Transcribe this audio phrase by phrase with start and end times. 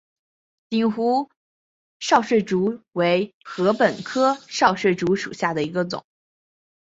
[0.69, 1.29] 鼎湖
[1.99, 6.03] 少穗竹为禾本科少穗竹属下的一个种。